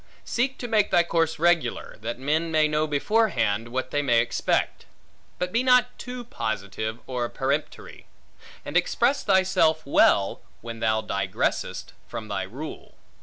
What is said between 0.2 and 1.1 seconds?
Seek to make thy